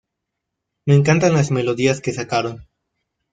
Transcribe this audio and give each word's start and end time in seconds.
Me 0.87 0.95
encantan 0.95 1.33
las 1.35 1.51
melodías 1.51 2.01
que 2.01 2.11
sacaron. 2.11 2.65